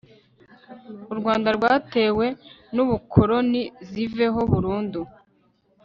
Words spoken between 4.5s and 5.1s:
burundu